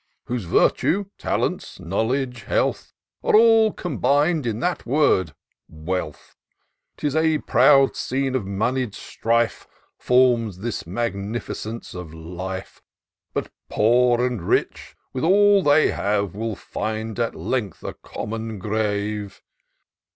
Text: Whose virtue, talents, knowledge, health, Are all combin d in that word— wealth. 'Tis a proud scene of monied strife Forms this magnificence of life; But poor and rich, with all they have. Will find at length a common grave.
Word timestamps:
Whose 0.25 0.45
virtue, 0.45 1.05
talents, 1.19 1.79
knowledge, 1.79 2.41
health, 2.45 2.91
Are 3.23 3.35
all 3.35 3.71
combin 3.71 4.41
d 4.41 4.49
in 4.49 4.59
that 4.61 4.83
word— 4.83 5.35
wealth. 5.67 6.35
'Tis 6.97 7.15
a 7.15 7.37
proud 7.37 7.95
scene 7.95 8.33
of 8.33 8.43
monied 8.43 8.95
strife 8.95 9.67
Forms 9.99 10.57
this 10.57 10.87
magnificence 10.87 11.93
of 11.93 12.15
life; 12.15 12.81
But 13.31 13.51
poor 13.69 14.25
and 14.25 14.41
rich, 14.41 14.95
with 15.13 15.23
all 15.23 15.61
they 15.61 15.91
have. 15.91 16.33
Will 16.33 16.55
find 16.55 17.19
at 17.19 17.35
length 17.35 17.83
a 17.83 17.93
common 17.93 18.57
grave. 18.57 19.43